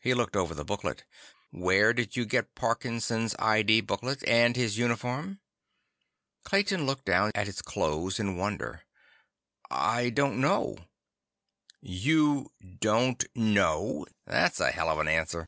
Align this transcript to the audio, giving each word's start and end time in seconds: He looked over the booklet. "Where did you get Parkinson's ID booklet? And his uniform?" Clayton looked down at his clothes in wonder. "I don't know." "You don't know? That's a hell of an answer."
He 0.00 0.14
looked 0.14 0.36
over 0.36 0.54
the 0.54 0.64
booklet. 0.64 1.04
"Where 1.50 1.92
did 1.92 2.16
you 2.16 2.24
get 2.24 2.54
Parkinson's 2.54 3.34
ID 3.38 3.82
booklet? 3.82 4.26
And 4.26 4.56
his 4.56 4.78
uniform?" 4.78 5.40
Clayton 6.44 6.86
looked 6.86 7.04
down 7.04 7.30
at 7.34 7.44
his 7.46 7.60
clothes 7.60 8.18
in 8.18 8.38
wonder. 8.38 8.84
"I 9.70 10.08
don't 10.08 10.40
know." 10.40 10.78
"You 11.82 12.52
don't 12.78 13.22
know? 13.36 14.06
That's 14.24 14.60
a 14.60 14.70
hell 14.70 14.88
of 14.88 14.98
an 14.98 15.08
answer." 15.08 15.46